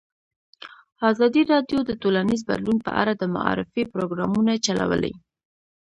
[1.09, 5.13] ازادي راډیو د ټولنیز بدلون په اړه د معارفې پروګرامونه چلولي.